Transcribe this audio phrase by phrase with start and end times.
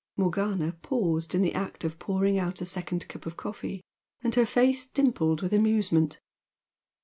[0.17, 3.83] Morgana paused in the act of pouring out a second cup of coffee,
[4.23, 6.19] and her face dimpled with amusement.